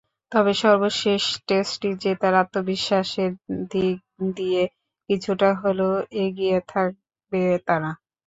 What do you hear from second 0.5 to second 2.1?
সর্বশেষ টেস্টটি